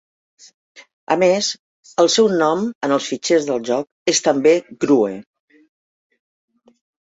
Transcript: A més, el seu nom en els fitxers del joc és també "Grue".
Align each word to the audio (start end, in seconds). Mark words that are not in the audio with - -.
A 1.15 1.17
més, 1.23 1.49
el 2.05 2.09
seu 2.13 2.31
nom 2.39 2.65
en 2.89 2.95
els 2.97 3.11
fitxers 3.13 3.47
del 3.51 3.63
joc 3.71 4.15
és 4.15 4.25
també 4.31 4.57
"Grue". 4.87 5.15